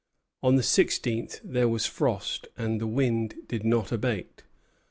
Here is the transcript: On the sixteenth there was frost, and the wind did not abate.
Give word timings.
On 0.41 0.55
the 0.55 0.63
sixteenth 0.63 1.39
there 1.43 1.67
was 1.69 1.85
frost, 1.85 2.47
and 2.57 2.81
the 2.81 2.87
wind 2.87 3.35
did 3.47 3.63
not 3.63 3.91
abate. 3.91 4.41